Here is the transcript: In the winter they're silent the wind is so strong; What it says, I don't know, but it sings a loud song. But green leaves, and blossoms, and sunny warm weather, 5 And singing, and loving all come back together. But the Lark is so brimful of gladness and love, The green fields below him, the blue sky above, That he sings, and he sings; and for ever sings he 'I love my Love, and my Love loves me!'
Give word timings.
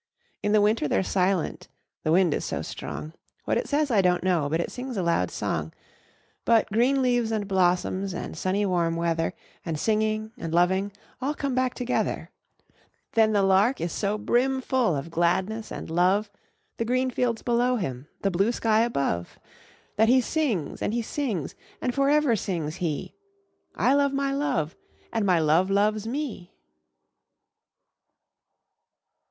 In 0.41 0.51
the 0.51 0.61
winter 0.61 0.87
they're 0.87 1.03
silent 1.03 1.67
the 2.01 2.11
wind 2.11 2.33
is 2.33 2.43
so 2.43 2.63
strong; 2.63 3.13
What 3.45 3.59
it 3.59 3.67
says, 3.69 3.91
I 3.91 4.01
don't 4.01 4.23
know, 4.23 4.49
but 4.49 4.59
it 4.59 4.71
sings 4.71 4.97
a 4.97 5.03
loud 5.03 5.29
song. 5.29 5.73
But 6.43 6.65
green 6.71 7.03
leaves, 7.03 7.31
and 7.31 7.47
blossoms, 7.47 8.11
and 8.11 8.35
sunny 8.35 8.65
warm 8.65 8.95
weather, 8.95 9.33
5 9.59 9.61
And 9.67 9.79
singing, 9.79 10.31
and 10.39 10.51
loving 10.55 10.91
all 11.21 11.35
come 11.35 11.53
back 11.53 11.75
together. 11.75 12.31
But 13.13 13.31
the 13.31 13.43
Lark 13.43 13.79
is 13.79 13.91
so 13.91 14.17
brimful 14.17 14.95
of 14.95 15.11
gladness 15.11 15.71
and 15.71 15.87
love, 15.91 16.31
The 16.77 16.85
green 16.85 17.11
fields 17.11 17.43
below 17.43 17.75
him, 17.75 18.07
the 18.23 18.31
blue 18.31 18.51
sky 18.51 18.81
above, 18.81 19.37
That 19.97 20.09
he 20.09 20.19
sings, 20.19 20.81
and 20.81 20.95
he 20.95 21.03
sings; 21.03 21.53
and 21.79 21.93
for 21.93 22.09
ever 22.09 22.35
sings 22.35 22.77
he 22.77 23.13
'I 23.75 23.93
love 23.93 24.13
my 24.13 24.33
Love, 24.33 24.75
and 25.13 25.27
my 25.27 25.37
Love 25.37 25.69
loves 25.69 26.07
me!' 26.07 26.55